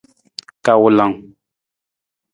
[0.65, 1.13] Kawulang.